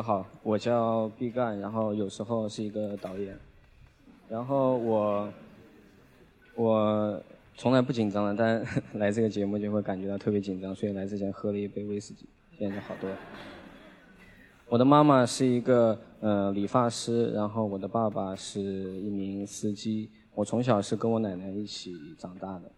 [0.00, 3.36] 好，我叫毕赣，然后有时候是一个导演，
[4.28, 5.28] 然后我
[6.54, 7.22] 我
[7.56, 12.26] 从来不紧张的，但来这个节目就会感觉到特别紧张，所以来之前喝了一杯威士忌，
[12.56, 13.16] 现在就好多了。
[14.68, 22.70] 我的妈妈是一个呃理发师，然后我的爸爸是一名司机，我从小是跟我奶奶一起长大的，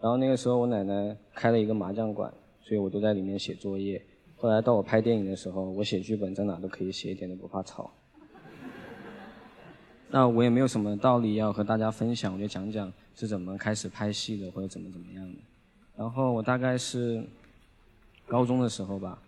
[0.00, 2.32] 然后那个时候我奶奶开了一个麻将馆，
[2.62, 4.02] 所以我都在里面写作业。
[4.40, 7.90] 后来到我拍电影的时候，我写剧本在哪都可以写，一点都不怕吵。
[10.10, 15.38] 那我也没有什么道理要和大家分享，我就讲讲是怎么开始拍戏的，或者怎么怎么样的。
[15.96, 17.22] 然后我大概是
[18.28, 19.18] 高中的时候吧，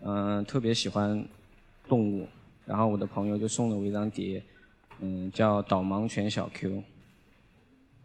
[0.00, 1.22] 嗯，特别喜欢
[1.88, 2.28] 动物，
[2.64, 4.40] 然后我的朋友就送了我一张碟，
[5.00, 6.70] 嗯，叫《导盲犬小 Q》，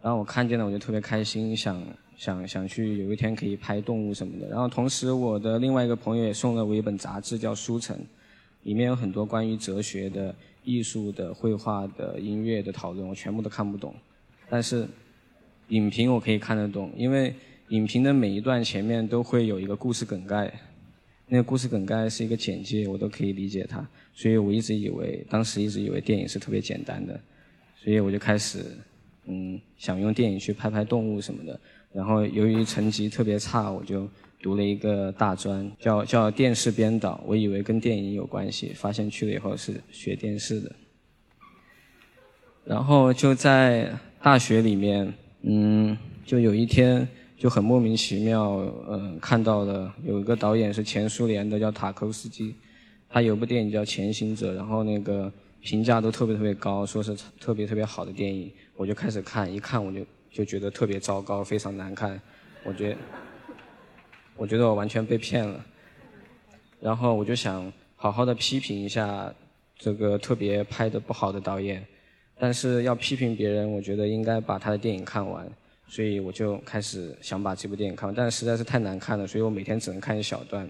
[0.02, 1.82] 然后我看见了，我就特别开心，想。
[2.18, 7.96] 想想去有一天可以拍动物什么的，然后同时我的另外一个朋友也送了我一本杂志，叫《书城》，
[8.64, 13.94] 里面有很多关于哲学的、艺术的、绘画的、音乐的讨论，我全部都看不懂，
[14.50, 14.88] 但是
[15.68, 17.36] 影评我可以看得懂，因为
[17.68, 20.52] 影评的每一段前面都会有一个故事梗概，
[21.28, 27.20] 那个故事梗概是一个简介，我都可以理解它，所以我一直以为，当时一直以为电影是特别简单的，
[27.76, 28.66] 所以我就开始
[29.28, 31.60] 嗯想用电影去拍拍动物什么的。
[31.94, 34.08] 然后由于成绩特别差，我就
[34.42, 37.24] 读了一个大专，叫叫电视编导。
[37.26, 40.72] 我以为跟电影有关系，发现去了以后是学电视的。
[42.66, 48.58] 然后就在大学里面，嗯，就有一天就很莫名其妙，
[48.90, 52.54] 嗯，看到了有一个导演是前苏联的，叫塔科夫斯基，
[53.10, 55.32] 他有部电影叫《前行者》，然后那个
[55.62, 60.06] 评价都特别特别高，说是特别特别好的电影，我就开始看，一看我就。
[60.30, 62.22] 就觉得特别糟糕，非常难看。
[62.64, 62.96] 我觉，
[64.36, 65.66] 我觉得我完全被骗了。
[66.80, 69.34] 然后我就想好好的批评一下
[69.80, 71.84] 这个特别拍的不好的导演，
[72.38, 75.50] 但是要批评别人，我觉得应该把他的电影看完。
[75.88, 80.70] 所以我就开始想把这部电影看完，但是实在是太难看了，所以我每天只能看一小段。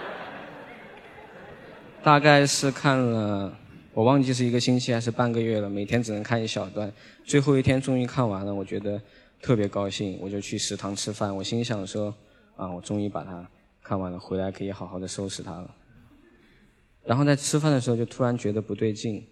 [2.02, 3.54] 大概是看了。
[3.98, 6.88] 我忘记是一个星期还是半个月了，每天只能看一小段。
[7.24, 9.02] 最后一天终于看完了，我觉得
[9.42, 11.34] 特别高兴，我就去食堂吃饭。
[11.34, 12.14] 我心想说
[12.54, 13.44] ：“啊，我终于把它
[13.82, 15.74] 看完了，回来可以好好的收拾它了。”
[17.04, 19.26] 然后在吃饭的时候就突然觉得不对劲，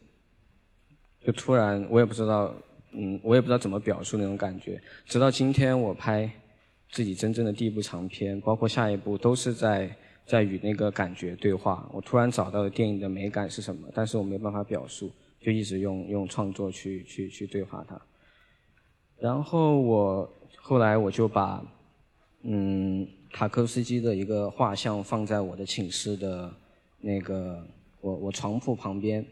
[1.25, 2.53] 就突然我也不知道，
[2.91, 4.83] 嗯，我也不知道怎么表述那种感觉。
[5.05, 6.29] 直到今天我拍
[6.91, 9.97] 自己真正的第一部长片，包括下一部都是在。
[10.27, 15.11] 在与那个感觉对话，我突然找到了电影的美感是什么，但是我没办法表述，
[15.41, 18.01] 就一直用用创作去去去对话它。
[19.19, 21.65] 然后我后来我就把
[22.43, 26.53] 嗯塔科夫斯基的一个画像放在我的寝室的
[27.01, 27.65] 那个
[28.01, 29.25] 我我床铺旁边，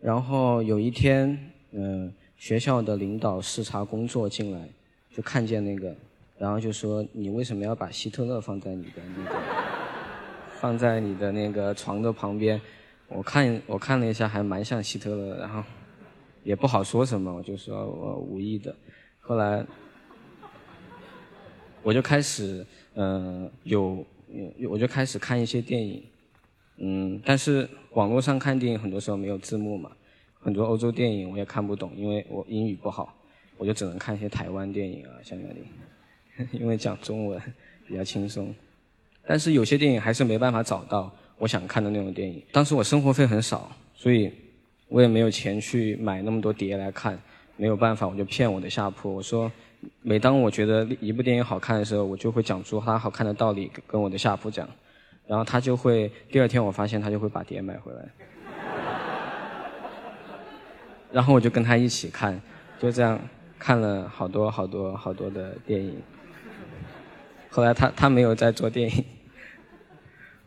[0.00, 1.36] 然后有一天
[1.72, 4.68] 嗯学校的领导视察工作进来，
[5.10, 5.94] 就看见那个，
[6.38, 9.71] 然后就说你为什么要把希特勒放在你的那个？
[10.62, 12.60] 放在你的那个床的旁边，
[13.08, 15.60] 我看我看了一下，还蛮像希特勒，然后
[16.44, 18.72] 也不好说什么，我就说我无意的。
[19.18, 19.66] 后来
[21.82, 22.64] 我就开始
[22.94, 24.06] 嗯有
[24.70, 26.04] 我就开始看一些电影，
[26.76, 29.90] 嗯，但是网络上看电影很多时候没有字幕嘛，
[30.38, 33.12] 很多欧洲电影我也看不懂，因为我英语不好，
[33.56, 37.42] 我就只能看一些台湾电影啊，像那里，因为讲中文
[37.84, 38.54] 比较轻松。
[39.26, 42.42] 但是有些电影还是没办法找到我想看的那种电影。
[42.52, 44.32] 当时我生活费很少，所以
[44.88, 47.18] 我也没有钱去买那么多碟来看。
[47.54, 49.52] 没有办法，我就骗我的下铺，我说，
[50.00, 54.66] 每当我觉得一部电影好看的时候，我就会讲出它好看的道理跟我的下铺讲，
[55.26, 58.08] 然后他就会第二天我发现他就会把碟买回来，
[61.12, 62.40] 然后我就跟他一起看，
[62.80, 63.20] 就这样
[63.58, 66.02] 看了好多好多好多的电影。
[67.50, 69.04] 后来他他没有在做电影，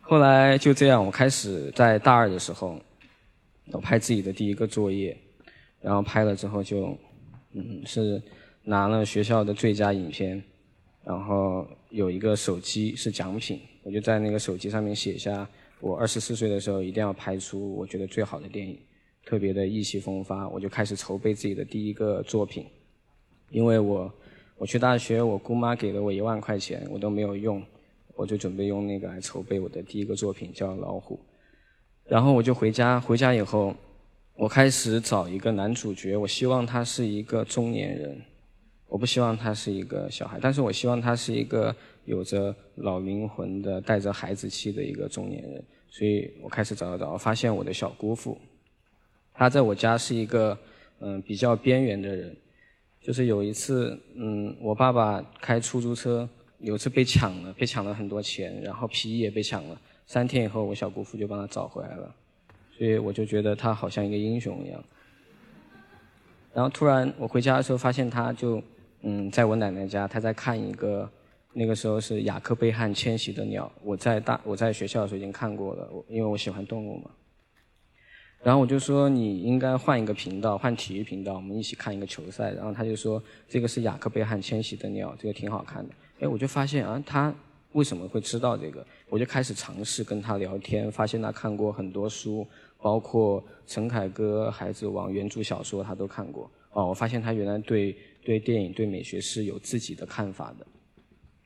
[0.08, 2.78] 后来就这样，我开始在大二的时候，
[3.72, 5.16] 我拍自己的第一个作业，
[5.80, 6.96] 然后拍了之后就，
[7.54, 8.22] 嗯，是
[8.62, 10.40] 拿了学校的最佳影片，
[11.02, 15.44] 然后有一个手机是奖品，我就在那个手机上面写下
[15.80, 18.78] 我二十四岁的时候一定要拍出我觉得最好的电影，
[19.24, 22.64] 特别的意气风发，我就开始筹备自己的第一个作品，
[23.50, 24.08] 因为我。
[24.58, 27.62] 我去大学，我姑妈给了我一万块钱，我都没有用，
[28.16, 31.14] 我就准备用那个来筹备我的第一个作品，叫《老虎》。
[32.06, 33.74] 然后我就回家，回家以后，
[34.34, 38.20] 我开始找一个男主角，我希望他是一个中年人，
[38.88, 41.74] 我不希望他是一个小孩，但是我希望他是一个
[42.04, 45.62] 有着老灵魂的、带着孩子气的一个中年人。
[45.90, 48.38] 所以我开始找找找，发现我的小姑父，
[49.34, 50.58] 他在我家是一个
[51.00, 52.34] 嗯比较边缘的人。
[53.02, 56.28] 就是有一次，嗯，我爸爸开出租车，
[56.58, 59.80] 有次被抢了，被抢了很多钱，然后皮衣也被抢了。
[60.06, 62.14] 三天以后，我小姑父就帮他找回来了，
[62.76, 64.82] 所以我就觉得他好像一个英雄一样。
[66.54, 68.62] 然后突然我回家的时候，发现他就
[69.02, 71.10] 嗯在我奶奶家，他在看一个
[71.52, 73.70] 那个时候是雅克贝汉迁徙的鸟。
[73.82, 77.10] 我在大我在学校的时候已经看过了，因为我喜欢动物嘛。
[78.42, 82.52] 然后我就说你应该换一个频道，换体育频道，我们一起看一个球赛。
[82.52, 85.94] 然后他就说这个是雅克贝汉迁徙的鸟，这个挺好看的。
[86.20, 87.34] 哎，我就发现啊，他
[87.72, 88.84] 为什么会知道这个？
[89.08, 92.46] 我就开始尝试跟他聊天，发现他看过很多书，
[92.78, 96.50] 包括陈凯歌《孩子王》原著小说他都看过。
[96.72, 100.66] 哦，我发现他原来对对电影、对美学是有自己的看法的。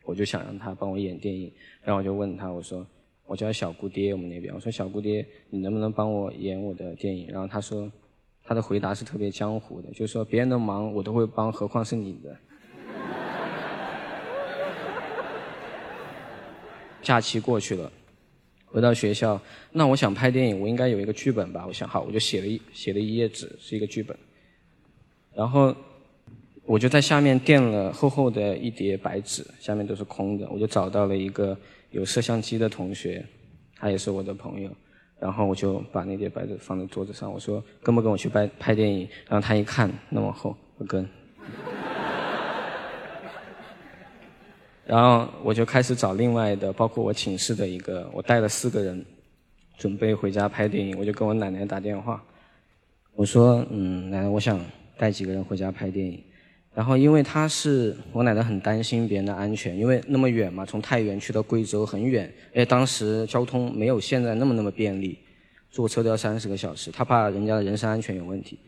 [0.04, 1.52] 我就想让他帮我演电影，
[1.82, 2.86] 然后我就问他，我说。
[3.26, 7.28] 我叫小姑爹，我们那边我说小姑爹，你能不能帮我演我的电影？
[7.28, 7.88] 然后他说，
[8.42, 12.36] 他的回答是特别江湖的，就是说别人的忙我都会帮，何况是你的。
[17.02, 17.90] 假期过去了，
[18.66, 19.40] 回到学校，
[19.72, 21.64] 那我想拍电影，我应该有一个剧本吧？
[21.66, 24.16] 我想好，我就写了一写了一页纸，是一个剧本。
[25.34, 25.74] 然后
[26.64, 31.56] 我就在下面垫了厚厚的一叠白纸，下面都是空的，我就找到了一个。
[31.92, 33.26] 有摄像机的同学，
[33.74, 34.70] 他也是我的朋友，
[35.18, 39.08] 然后我就把那叠白纸放在桌子上，我说跟不跟我去拍拍电影？
[39.28, 41.04] 然后他一看那么厚，不跟。
[44.90, 49.06] 然后我就开始找另外的，包括我寝室的一个，我带了四个人，
[49.78, 50.98] 准备回家拍电影。
[50.98, 52.20] 我就跟我奶奶打电话，
[53.14, 54.60] 我说嗯，奶奶，我想
[54.98, 56.20] 带几个人回家拍电影。
[56.74, 65.16] 然后，因为他是我奶奶很担心别人的安全，因为那么远嘛，从太原去到贵州很远，哎，当时交通没有现在那么那么便利，
[65.70, 68.58] 坐车都要三十个小时，他怕人家的人身安全有问题。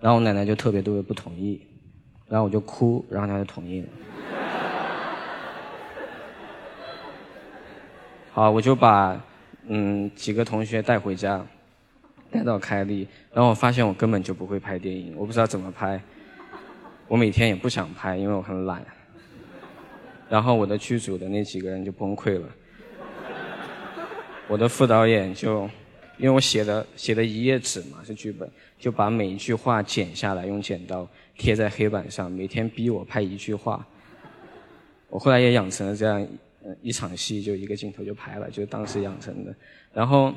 [0.00, 1.60] 然后我奶奶就特别特别不同意，
[2.26, 3.88] 然后我就哭，然后她就同意了。
[8.36, 9.18] 好，我就把
[9.66, 11.42] 嗯几个同学带回家，
[12.30, 15.98] 带到开利，然后我发现我根本就不会拍电影，我不知道怎么拍。
[17.08, 18.84] 我每天也不想拍，因为我很懒。
[20.28, 22.46] 然后我的剧组的那几个人就崩溃了。
[24.48, 25.62] 我的副导演就，
[26.18, 28.46] 因为我写的写的一页纸嘛是剧本，
[28.78, 33.82] 就把每一句话剪下来，用剪刀贴在黑板上，每天逼我拍一句话。
[35.08, 36.28] 我后来也养成了这样，
[36.82, 39.54] 一场戏就一个镜头就拍了，就当时养成的。
[39.92, 40.32] 然后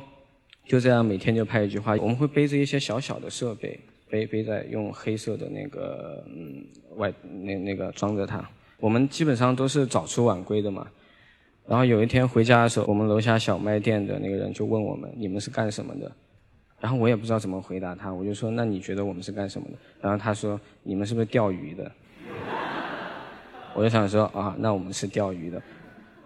[0.65, 1.95] 就这样每天就拍一句话。
[1.97, 3.79] 我们会背着一些小小的设备。
[4.11, 6.65] 背背在用黑色的那个嗯
[6.95, 8.43] 外那那个装着它，
[8.79, 10.87] 我们基本上都是早出晚归的嘛。
[11.67, 16.11] 然后有一天回家的时候，我们楼下小卖店的那个人就问我们：“你们是干什么的？”
[16.81, 21.91] 然后我也不知道怎么回答他，我就说：“那你觉得我们是干什么的？”然后他说：“你们是不是钓鱼的？”
[23.75, 25.61] 我就想说：“啊，那我们是钓鱼的。”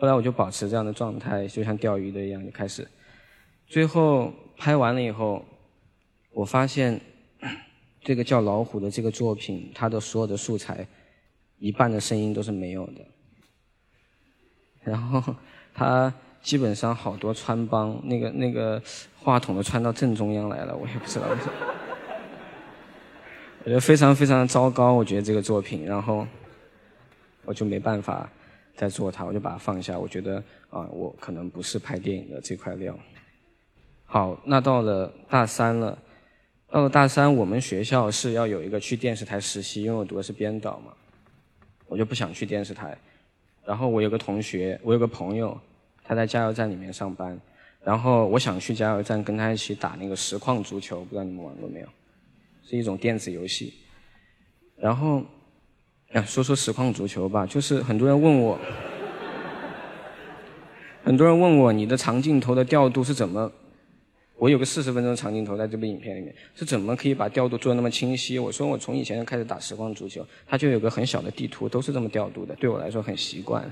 [0.03, 2.85] 后来我就保持这样的状态，就像钓鱼的一样，就开始。
[3.65, 5.45] 最后拍完了以后，
[6.33, 6.99] 我发现。
[8.03, 10.85] 这个叫老虎的这个作品，它的所有的素材，
[11.57, 12.95] 一半的声音都是没有的。
[14.81, 15.33] 然后
[15.73, 18.83] 它基本上好多穿帮，那个那个
[19.21, 21.53] 话筒都穿到正中央来了，我也不知道为什么。
[23.63, 26.27] 我觉得非常非常的糟糕，我觉得这个作品，然后
[27.45, 28.29] 我就没办法
[28.75, 29.97] 在做它，我就把它放下。
[29.97, 32.97] 我觉得啊，我可能不是拍电影的这块料。
[34.05, 35.97] 好，那到了大三了。
[36.69, 40.91] 到了大三，我们学校是要有一个去电视台实习，因为我读的是编导嘛，
[41.87, 42.97] 我就不想去电视台。
[43.63, 45.55] 然后我有个同学，我有个朋友，
[46.03, 47.39] 他在加油站里面上班，
[47.83, 51.87] 然后我想去加油站跟他一起打那个实况足球，不知道你们玩过没有？
[52.63, 53.73] 是一种电子游戏。
[54.75, 55.23] 然后，
[56.13, 58.57] 呀，说说实况足球吧，就是很多人问我，
[61.03, 63.51] 很多人问我你的长镜头的调度是怎么？
[64.35, 68.37] 我有个四十分钟的长镜头在这部影片里面，是怎么可以把调度做的那么清晰？
[68.37, 73.63] 我说我从以前就开始打实况足球，它就有个很小的地图，都是这么调度的，对我来说很习惯。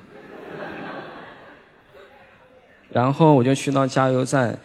[2.89, 4.57] 然后我就去到加油站，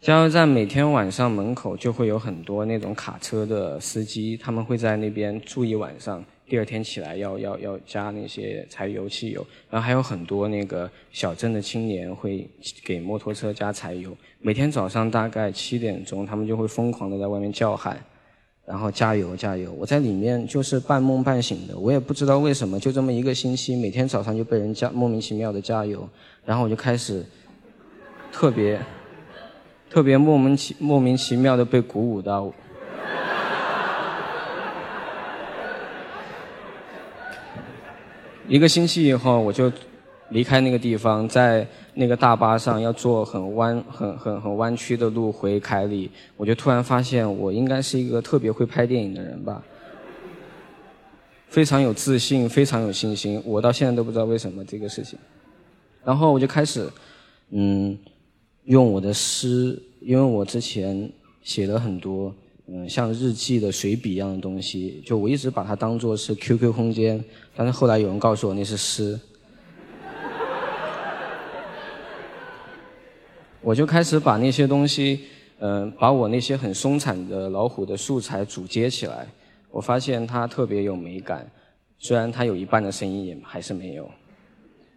[0.00, 6.24] 加油站每天晚上门口就会有很多那种卡车的司机，他们会在那边住一晚上。
[6.48, 12.48] 第二天起来要要要加那些柴油汽油，然后还有很多那个小镇的青年会
[12.84, 14.16] 给摩托车加柴油。
[14.40, 18.00] 每天早上大概七点钟，他们就会疯狂的在外面叫喊，
[18.64, 26.08] 然后加油加油，我在里面就是半梦半醒的，我也不知道为什么，就这么一个星期，每天早上就被人加莫名其妙的加油，
[26.44, 27.26] 然后我就开始
[28.30, 28.80] 特别
[29.90, 32.54] 特别莫名其莫名其妙的被鼓舞到。
[38.48, 39.70] 一个星期以后，我就
[40.28, 49.60] 离开那个地方，在那个大巴上要坐很弯、很很很弯曲的路回凯里，我就突然发现，我应该是一个特别会拍电影的人吧，
[51.48, 53.42] 非常有自信，非常有信心。
[53.44, 55.18] 我到现在都不知道为什么这个事情。
[56.04, 56.88] 然后我就开始，
[57.50, 57.98] 嗯，
[58.64, 61.10] 用我的诗，因为我之前
[61.42, 62.32] 写了很多。
[62.68, 69.16] 嗯，像日记的随笔一样的东西，就我一直把它当做是 QQ 空间，但是后来有人告诉我那是诗，
[73.60, 75.20] 我就开始把那些东西，
[75.60, 79.28] 嗯，把我那些很松散的老虎的素材组接起来，
[79.70, 81.48] 我发现它特别有美感，
[81.98, 84.10] 虽然它有一半的声音也还是没有，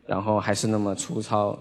[0.08, 1.56] 然后还是那么粗糙，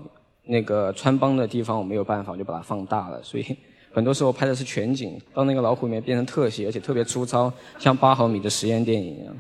[0.45, 3.45] 那个穿帮的地方我没有办法，我就把它放大了，所以。
[3.93, 9.37] 很多时候拍的是全景，到那个老虎里面变成特写，而且特别粗糙，像八毫米的实验电影一样。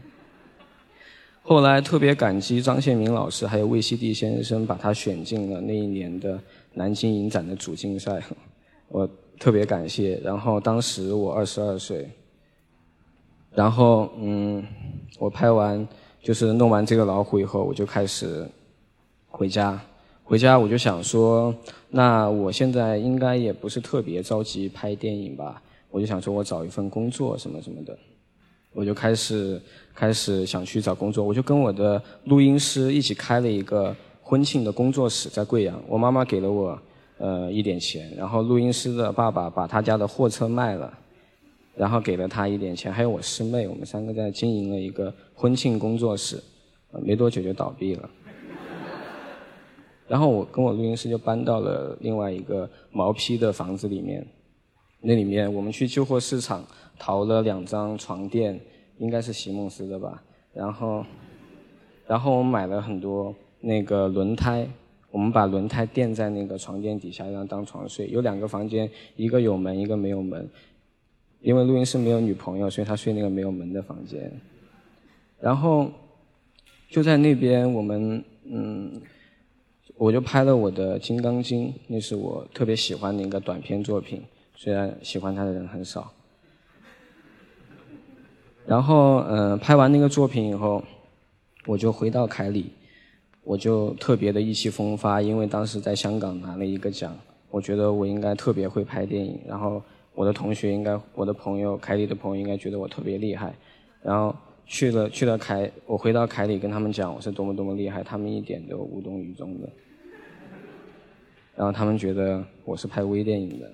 [1.43, 6.38] 后来特别感激张献民老师还有魏希帝先生，把他选进了那一年的
[6.75, 8.23] 南京影展的主竞赛，
[8.88, 10.21] 我特别感谢。
[10.23, 12.11] 然后当时我二十二岁，
[13.55, 14.62] 然后嗯，
[15.19, 15.87] 我拍完
[16.21, 18.47] 就是弄完这个老虎以后，我就开始
[19.28, 19.81] 回家。
[20.29, 21.55] 回家我就想说，
[21.89, 25.63] 那我现在应该也不是特别着急拍电影吧？
[25.91, 27.99] 我就想说我找一份工作什么什么的，
[28.75, 29.59] 我就开始
[29.95, 31.25] 开始想去找工作。
[31.25, 35.83] 我就跟我的录音师一起开了一个婚庆的工作室在贵阳。
[35.89, 36.79] 我妈妈给了我
[37.17, 40.93] 呃一点钱，然后录音师的爸爸把他家的货车卖了，
[41.75, 46.39] 然后给了他一点钱，还有我师妹，我们三个在经营了一个婚庆工作室，
[47.01, 48.11] 没多久就倒闭了。
[50.09, 54.27] 然后我跟我录音师就搬到了另外一个毛坯的房子里面，
[55.03, 56.65] 那里面我们去旧货市场
[56.99, 58.59] 淘了两张床垫，
[58.97, 60.23] 应该是席梦思的吧。
[60.55, 61.05] 然后，
[62.07, 64.67] 然后我们买了很多那个轮胎，
[65.11, 68.09] 我们把轮胎垫在那个床垫底下，让当床睡。
[68.09, 70.49] 有两个房间，一个有门，一个没有门。
[71.43, 74.33] 因为录音师没有女朋友，所以他睡那个没有门的房间。
[75.38, 75.91] 然后，
[76.88, 78.99] 就在那边，我们嗯。
[79.99, 84.23] 我就拍了我的《金刚经》，那是我特别喜欢的一个短片作品，
[84.55, 86.12] 虽然喜欢它的人很少。
[88.64, 90.85] 然后，嗯，拍完那个作品以后，
[91.67, 92.71] 我就回到凯里，
[93.43, 97.19] 我就特别的意气风发，因为当时在香港拿了一个奖，
[97.50, 99.83] 我觉得我应该特别会拍电影，然后
[100.14, 103.52] 我的同学应该，我的朋友，凯里的朋友应该觉得我特别厉害，
[104.00, 104.33] 然后
[104.64, 109.69] 去了去了凯，我回到凯里跟他们讲我是多么多么厉害，他们一点都无动于衷的。
[111.59, 113.69] 然后他们觉得我是拍微电影的，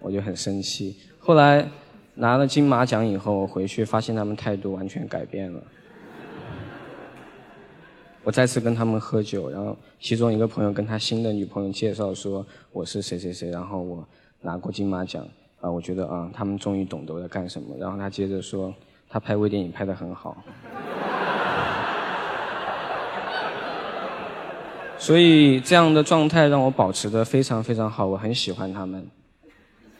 [0.00, 0.96] 我就很生气。
[1.20, 1.64] 后来
[2.16, 5.62] 拿了金马奖以后我回去，发现他们态度完全改变了。
[8.24, 14.04] 我再次跟他们喝酒，然后其中一个朋友跟他新的女朋友介绍说我是谁谁谁，然后我
[14.40, 15.24] 拿过金马奖
[15.60, 17.76] 啊，我觉得啊，他们终于懂得我在干什么。
[17.78, 18.74] 然后他接着说
[19.08, 20.42] 他拍微电影拍得很好。
[25.02, 29.04] 所以这样的状态让我保持的非常非常好，我很喜欢他们。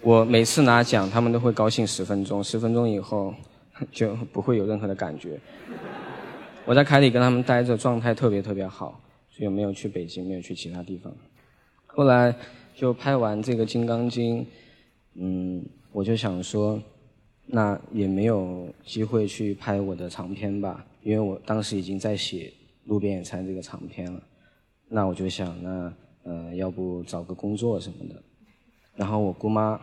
[0.00, 3.34] 我每次拿奖，他们都会高兴十分钟，十分钟以后
[3.90, 5.40] 就不会有任何的感觉。
[6.64, 11.12] 我在凯里跟他们待着，状态特别特别好，所以没有去北京，没有去其他地方。
[11.84, 12.32] 后来
[12.76, 14.42] 就拍完这个《金刚经》，
[15.16, 16.80] 嗯，我就想说，
[17.46, 22.44] 那也没有机会去拍我的长片吧，因为我当时已经在写
[22.84, 24.22] 《路边野餐》这个长片了。
[24.94, 25.94] 那我就想，那
[26.24, 28.22] 呃，要不找个工作什么的。
[28.94, 29.80] 然后我姑妈，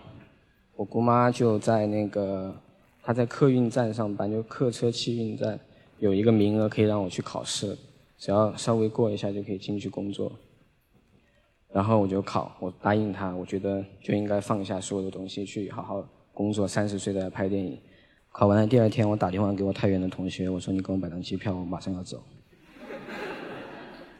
[0.76, 2.56] 我姑妈就在那个，
[3.02, 5.60] 她在客运站上班，就客车汽运站，
[5.98, 7.76] 有一个名额可以让我去考试，
[8.20, 10.32] 只要稍微过一下就可以进去工作。
[11.74, 16.68] 然后我就考，我答应她，我觉得就应该放下所有的东西去好好工作。
[16.68, 17.76] 三十岁再拍电影，
[18.32, 22.22] 考完了第二天，我打电话给我太原的同学，我说你给我买张机票，我马上要走。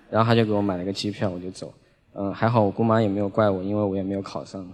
[0.10, 1.74] 然后他就给我买了个机票，我就走。
[2.14, 4.68] 嗯，还好我姑妈也没有怪我，因为我也没有考上。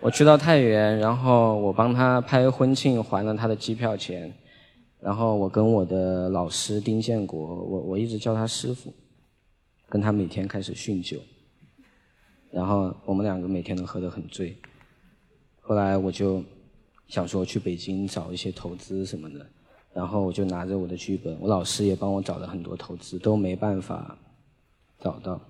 [0.00, 4.32] 我去到太原，然后我帮他拍婚庆，还了他的机票钱。
[5.00, 8.92] 然后我跟我的老师丁建国，我我一直叫他师傅，
[9.88, 11.18] 跟他每天开始酗酒。
[12.50, 14.56] 然后我们两个每天都喝得很醉。
[15.60, 16.42] 后来我就
[17.08, 19.46] 想说去北京找一些投资什么的，
[19.94, 24.16] 然后我就拿着我的剧本，我老师也帮我找了很多投资，都没办法
[25.00, 25.40] 找到。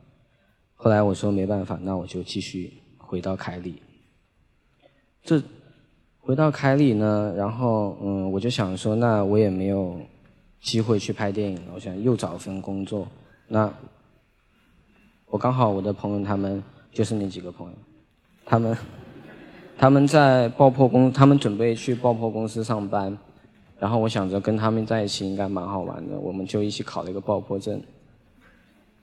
[0.74, 3.80] 后来我说没办法，那我就继续回到凯里。
[5.22, 5.40] 这
[6.18, 10.00] 回到凯里呢，然后嗯，我就想说，那我也没有
[10.60, 13.06] 机会去拍电影了，我想又找份工作。
[13.46, 13.72] 那
[15.26, 17.74] 我刚好我的朋友他们就是那几个朋友，
[18.44, 18.76] 他们
[19.78, 23.16] 他们在爆破公，他们准备去爆破公司上班，
[23.82, 27.82] 然后我想着跟他们在一起应该蛮好玩的，我们就一起考了一个爆破证。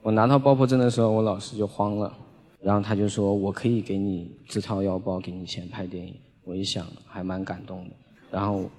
[0.00, 2.16] 我拿到爆破证的时候，我老师就慌了，
[2.62, 7.94] 然后他就说：“我可以给你自掏腰包给你钱拍电影。”我一想，还蛮感动的。
[8.30, 8.70] 然后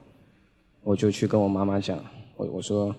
[0.81, 1.99] 我就去跟我妈妈讲，
[2.35, 2.95] 我我说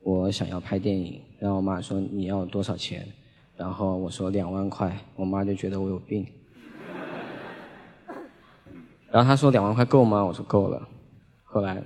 [0.00, 3.06] 我想要拍电影，然后我妈说你要多少钱？
[3.56, 6.26] 然后我说两万块，我妈就觉得我有病。
[9.12, 10.24] 然后她说两万块够吗？
[10.24, 10.88] 我说够了。
[11.44, 11.80] 后来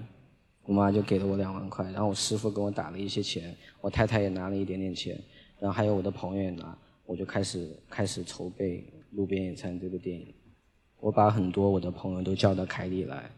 [0.68, 5.18] 我妈就给了我两万块，然后我师傅给我打了一些钱，我太太也拿了一点点钱。
[5.58, 8.80] 然后还有我的朋友也拿，我就开始开始筹备
[9.16, 10.26] 《路边野餐》这个电影。
[11.00, 13.30] 我把很多我的朋友都叫到凯里来，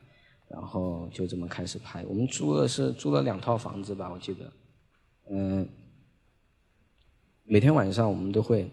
[0.49, 2.05] 然后就这么开始拍。
[2.09, 4.53] 我们租了是租了两套房子吧，我记得。
[5.31, 5.69] 嗯，
[7.45, 8.69] 每天晚上我们都会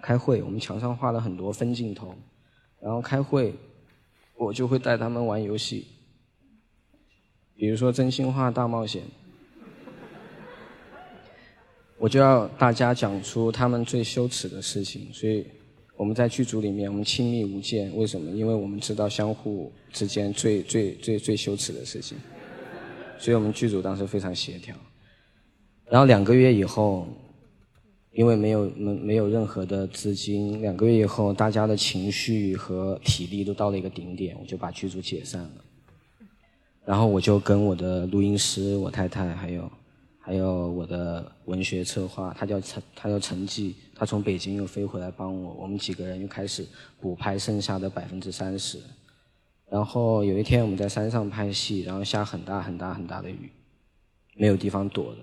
[0.00, 2.14] 开会，我们墙上画了很多分镜头，
[2.80, 3.54] 然后开会，
[4.38, 5.86] 我就会带他们玩游戏，
[7.62, 9.02] 比如说真心话大冒险。
[11.96, 15.46] 我就要大家讲出他们最羞耻的事情，所以
[15.96, 17.96] 我们在剧组里面，我们亲密无间。
[17.96, 18.32] 为什么？
[18.32, 22.18] 因为我们知道相互之间最最最最羞耻的事情，
[23.16, 24.74] 所以我们剧组当时非常协调。
[25.88, 27.06] 然后两个月以后，
[28.10, 35.64] 因为没有没没有任何的资金，两个月以后，大家的情绪和体力都到了一个顶点，我就把剧组解散了。
[36.84, 39.70] 然后我就跟我的录音师、我太太还有。
[40.24, 46.64] 还有我的文学策划，他叫陈，他叫陈记，他从北京又飞回来帮我，我们几个人又开始
[47.00, 48.78] 补拍剩下的百分之三十。
[49.68, 53.50] 然后有一天我们在山上拍戏，然后下很大很大很大的雨，
[54.36, 55.18] 没有地方躲的，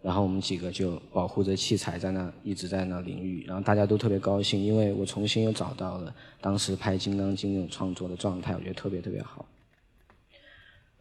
[0.00, 9.44] 然后我们几个就保护着器材在那一直在那淋雨，然后大家都特别高兴，因为我重新又找到了当时拍《金刚经》那种创作的状态，我觉得特别特别好。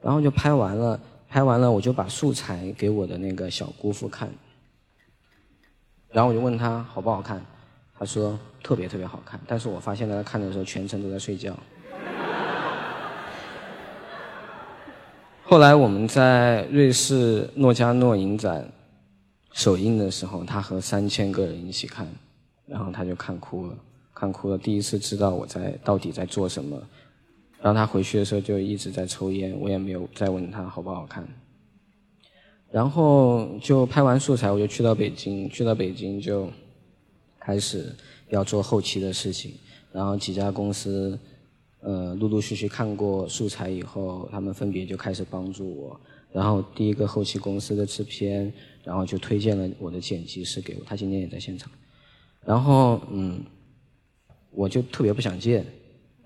[0.01, 0.97] 然后就拍完了。
[1.29, 4.29] 拍完了，我就把素材给我的那个小姑父看，
[6.09, 7.45] 然后我就问他好不好看，
[7.99, 11.53] 他说特别特别好看，但是我发现他看的时候全程都在睡觉。
[15.43, 18.71] 后来我们在瑞士诺加诺影展
[19.51, 22.07] 首映的时候，他和三千个人一起看，
[22.65, 23.75] 然后他就看哭了，
[24.13, 26.81] 看哭了，第一次知道我在到底在做什么。
[27.61, 31.27] 然后他回去的时候就一直在抽烟，我也没有再问他好不好看。
[32.69, 36.51] 然后就拍完素材，我就去到北京，去到北京就
[37.39, 37.95] 开始
[38.29, 39.53] 要做后期的事情。
[39.91, 41.17] 然后几家公司，
[41.79, 45.99] 呃，陆陆续续看过素材以后，他们分别就开始帮助我。
[46.31, 48.51] 然后第一个后期公司的制片，
[48.83, 51.71] 然后就推荐了我的剪辑师给我，他今天也在现场。
[52.45, 53.41] 然后嗯，
[54.51, 55.65] 我就特别不想见。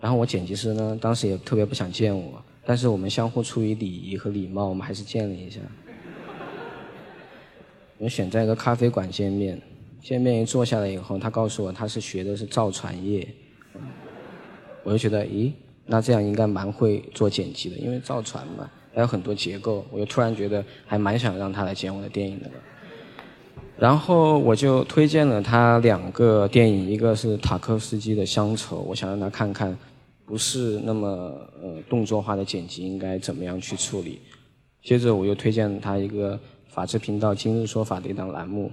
[0.02, 5.60] 然后我剪辑师呢，当时也特别不想见我，但是我们相互出于礼仪和礼貌，我们还是见了一下。
[8.00, 9.62] 我们选在一个咖啡馆见面，
[10.02, 13.28] 见面一坐下来以后，他告诉我他是学的是造船业，
[14.84, 15.52] 我就觉得，咦，
[15.86, 22.50] 那这样应该蛮会做剪辑的，因为造船嘛，还有很多结构，我就突然觉得还蛮想让他来剪我的电影的。
[23.78, 29.78] 然后我就推荐了他两个电影，一个是塔科夫斯基的《乡愁》，我想让他看看。
[30.32, 31.08] 不是那么
[31.62, 34.22] 呃动作化的剪辑应该怎么样去处理？
[34.82, 36.40] 接着我又推荐他一个
[36.70, 38.72] 法制频道《今日说法》的一档栏目，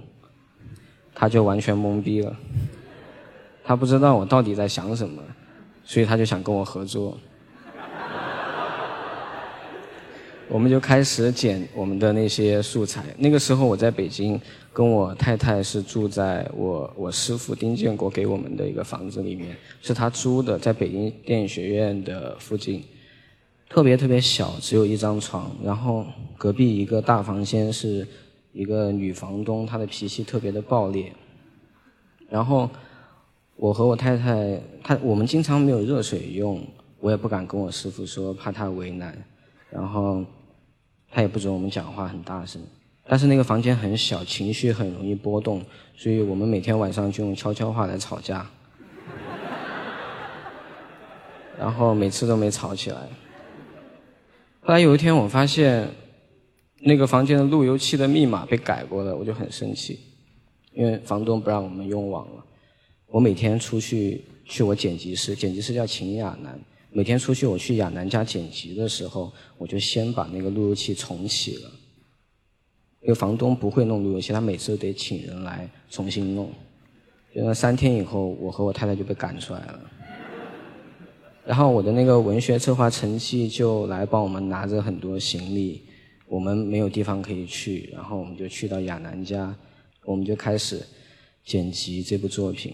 [1.13, 2.33] 他就完全懵逼了，
[3.61, 5.21] 他不知道我到底在想什么，
[5.83, 7.17] 所以他就想跟我合作。
[10.51, 13.05] 我们就开始剪我们的那些素材。
[13.19, 14.39] 那个时候我在北京，
[14.73, 22.83] 跟我太太是住在我我师傅丁建国给我们的一个房子里面，是他租的，在北京电影学院的附近，
[23.69, 25.55] 特别特别小，只有一张床。
[25.63, 26.03] 然后
[26.35, 28.07] 隔壁一个大房间是
[28.51, 31.13] 一个女房东，她的脾气特别的暴烈。
[32.27, 32.67] 然后
[33.55, 36.59] 我和我太太，她我们经常没有热水用，
[36.99, 39.15] 我也不敢跟我师傅说，怕他为难。
[39.69, 40.25] 然后。
[41.11, 42.61] 他也不准我们讲话很大声，
[43.07, 45.63] 但是那个房间很小，情绪很容易波动，
[45.95, 48.47] 所以我们每天晚上就用悄悄话来吵架。
[51.57, 52.97] 然后每次都没吵起来。
[54.61, 55.89] 后来有一天我发现，
[56.81, 59.99] 那个房间的路由器的密码被改过了，我就很生气，
[60.73, 62.45] 因为房东不让我们用网了。
[63.07, 66.57] 我每天出去去我剪辑室，剪辑室叫秦亚楠。
[66.91, 71.71] 每天出去我去亚楠家剪辑的时候，我就先把那个路由器重启了。
[73.01, 76.51] 因为房东不会弄路由器，他每次都得请人来重新弄。
[77.33, 79.91] 就那三天以后，我和我太太就被赶出来了。
[81.45, 85.83] 然后我的那个文学策划成绩就来帮我们拿着很多行李，
[86.27, 89.55] 我们没有地方可以去，然后我们就去到亚楠家，
[90.03, 90.81] 我们就开始
[91.45, 92.73] 剪辑这部作品。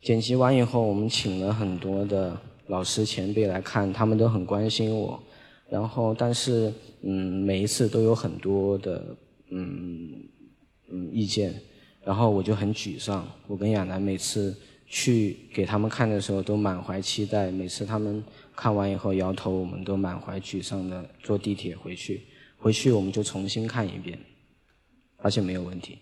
[0.00, 5.22] 剪辑完以后，我们请了很多的老师前辈来看，他们都很关心我。
[5.68, 9.04] 然后，但是，嗯，每一次都有很多的，
[9.50, 10.14] 嗯，
[10.88, 11.54] 嗯，意见。
[12.02, 13.26] 然后我就很沮丧。
[13.46, 17.50] 我跟亚楠每次去给他们看的时候，都满怀期待。
[17.50, 18.24] 每次他们
[18.56, 22.22] 看完以后摇头，我们都满怀沮丧的坐地铁回去。
[22.56, 24.18] 回去我们就重新看一遍，
[25.18, 25.98] 发现没有问题。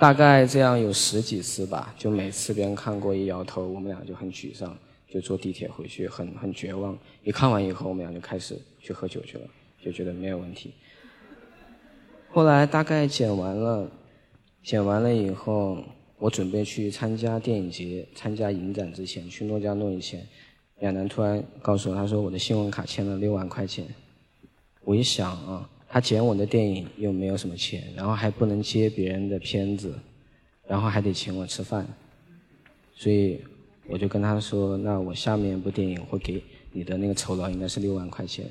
[0.00, 4.74] 大概这样有十几次吧，就每次别人看过一摇头，我们俩就很沮丧，
[5.06, 6.98] 就坐地铁回去，很很绝望。
[7.22, 9.44] 一看完以后，我们俩就开始去喝酒去了，
[9.84, 10.72] 就觉得没有问题。
[12.30, 13.90] 后来大概剪完了，
[14.62, 15.84] 剪完了以后，
[16.16, 20.26] 我准备去参加电影节、参加影展之前，去诺加诺以前，
[20.80, 23.86] 亚楠突然告诉我，他说我的信用卡欠了六万块钱。
[24.82, 25.68] 我一想啊。
[25.92, 29.92] 他剪我的电影又没有什么钱，然后还不能接别人的片子，
[30.68, 31.84] 然后还得请我吃饭，
[32.94, 33.40] 所以
[33.88, 38.46] 我就跟他说：“那我下面一部电影会给你的那个酬劳应该是六万块钱。”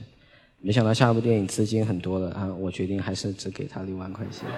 [0.60, 4.46] 没想到下一部电影资金很多了啊，我决定还是只给他六万块钱。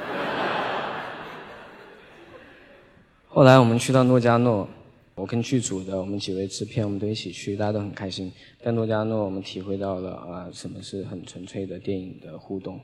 [3.30, 4.68] 后来我们去到诺加诺。
[5.14, 8.32] 我跟剧组的我们几位制片，我们都一起去，大家都很开心。
[8.64, 12.80] 在诺加诺，我们体会到了啊，什么是很纯粹的电影的互动。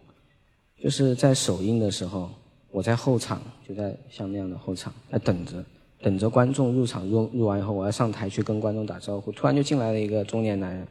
[0.80, 2.30] 就是在首映的时候，
[2.70, 5.63] 我在后场，就在像那样的后场，在等着，
[6.02, 9.32] 等着观众入场入入完以后，我要上台去跟观众打招呼。
[9.32, 10.86] 突然就进来了一个中年男人，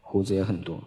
[0.00, 0.80] 胡子也很多。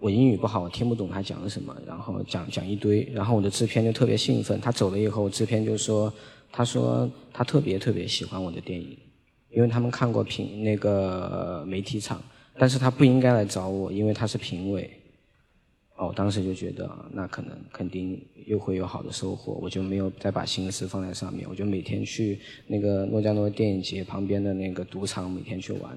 [0.00, 4.60] 我英语不好，我听不懂他讲的什么，然后讲讲一堆，然后我的制片就特别兴奋。
[4.60, 6.12] 他走了以后，制片就说。
[6.52, 8.96] 他说他特别特别喜欢我的电影，
[9.50, 12.22] 因为他们看过评那个媒体场，
[12.58, 14.90] 但是他不应该来找我，因为他是评委。
[15.96, 25.96] 哦，当时就觉得那可能肯定又会有好的收获，我就没有再把心思放在上面，我就每天去那个诺加诺电影节旁边的那个赌场每天去玩。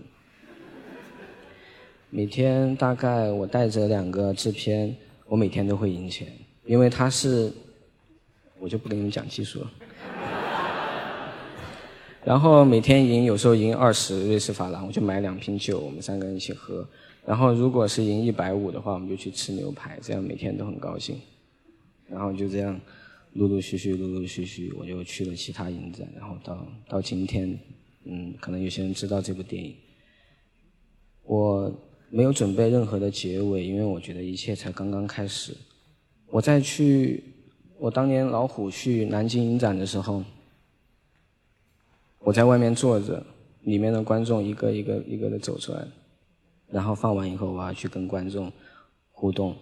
[2.12, 4.96] 每天大概我带着两个制片，
[5.28, 6.28] 我每天都会赢钱，
[6.66, 7.52] 因为他是，
[8.60, 9.72] 我就不跟你们讲技术了。
[12.26, 16.84] 然后每天赢，有时候赢二十瑞士法郎，我就买两瓶酒，我们三个人一起喝。
[17.24, 21.16] 然后如果是赢一百五的话，我们就去吃牛排，这样每天都很高兴。
[22.08, 22.82] 然后就这样，
[23.34, 27.56] 陆陆续续，陆陆续续，我就去了其他影展，然后到到今天，
[28.06, 29.76] 嗯，可能有些人知道这部电影。
[31.26, 31.72] 我
[32.10, 35.56] 没有准备任何的结尾，因为我觉得一切才刚刚开始。
[36.32, 37.24] 我在去，
[37.78, 40.24] 我当年老虎去南京影展的时候。
[42.26, 43.24] 我在外面坐着，
[43.62, 45.88] 里面的观众一个一个一个的走出来，
[46.72, 48.52] 然后放完以后，我要去跟观众
[49.12, 49.56] 互动，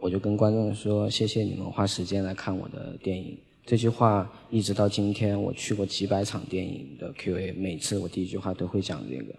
[0.00, 9.32] 我就跟观众说：“谢谢你们花时间来看我的电影。”这句话一直到今天，我去过几百场电影的 Q&A，每次我第一句话都会讲这个。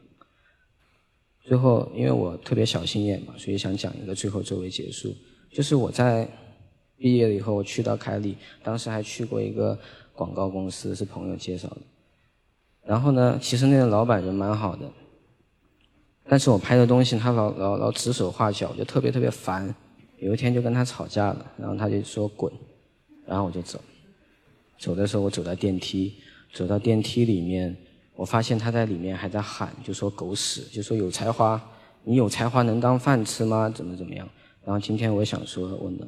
[1.44, 5.14] 最后，因为我特别小心眼嘛，所以想讲一个最后作为结束，
[5.52, 6.26] 就是我在
[6.96, 9.78] 毕业了以后，我去到凯里，当时还去过一个
[10.14, 11.82] 广告公司，是朋友介绍的。
[12.86, 14.90] 然后呢，其实那个老板人蛮好的，
[16.28, 19.74] 但是我拍的东西他老老老指手画脚，就特别特别烦。
[20.18, 22.52] 有一天就跟他吵架了，然后他就说滚，
[23.26, 23.80] 然后我就走。
[24.78, 26.16] 走的时候我走到电梯，
[26.52, 27.76] 走到电梯里面，
[28.16, 31.62] 我发现他在里面还在喊，就说狗屎，就说有才华，
[32.04, 33.72] 你有才华能当饭吃吗？
[33.74, 34.28] 怎么怎么样？
[34.66, 36.08] 然后今天我想说我能。